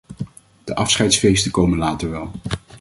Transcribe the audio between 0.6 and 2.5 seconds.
De afscheidsfeesten komen later wel.